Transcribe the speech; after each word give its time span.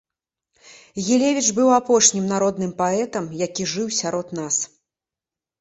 Гілевіч 1.07 1.43
быў 1.57 1.69
апошнім 1.79 2.25
народным 2.33 2.71
паэтам, 2.81 3.25
які 3.45 3.71
жыў 3.75 3.87
сярод 4.01 4.27
нас. 4.43 4.55